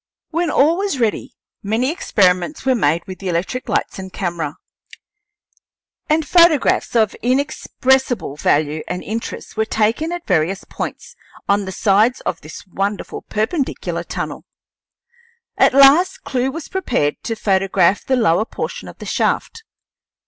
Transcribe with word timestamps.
When 0.31 0.49
all 0.49 0.77
was 0.77 0.99
ready 0.99 1.35
many 1.61 1.91
experiments 1.91 2.65
were 2.65 2.73
made 2.73 3.05
with 3.05 3.19
the 3.19 3.29
electric 3.29 3.69
lights 3.69 3.99
and 3.99 4.11
camera, 4.11 4.57
and 6.09 6.27
photographs 6.27 6.95
of 6.95 7.13
inexpressible 7.21 8.35
value 8.35 8.81
and 8.87 9.03
interest 9.03 9.55
were 9.55 9.65
taken 9.65 10.11
at 10.11 10.25
various 10.25 10.63
points 10.63 11.15
on 11.47 11.65
the 11.65 11.71
sides 11.71 12.19
of 12.21 12.41
this 12.41 12.65
wonderful 12.65 13.21
perpendicular 13.21 14.03
tunnel. 14.03 14.45
At 15.55 15.75
last 15.75 16.23
Clewe 16.23 16.49
was 16.49 16.67
prepared 16.67 17.17
to 17.25 17.35
photograph 17.35 18.03
the 18.03 18.15
lower 18.15 18.45
portion 18.45 18.87
of 18.87 18.97
the 18.97 19.05
shaft. 19.05 19.61